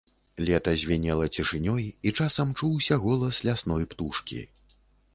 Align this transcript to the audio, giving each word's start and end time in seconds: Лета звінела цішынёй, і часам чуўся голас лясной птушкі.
Лета 0.45 0.71
звінела 0.83 1.27
цішынёй, 1.37 1.83
і 2.09 2.15
часам 2.19 2.57
чуўся 2.63 3.01
голас 3.07 3.45
лясной 3.49 3.83
птушкі. 3.93 4.45